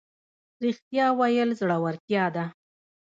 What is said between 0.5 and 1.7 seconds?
ریښتیا ویل